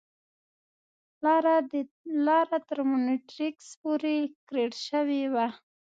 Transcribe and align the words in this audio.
لاره 2.25 2.57
تر 2.69 2.77
مونیټریکس 2.89 3.67
پورې 3.81 4.15
کریړ 4.47 4.71
شوې 4.87 5.23
وه. 5.33 5.47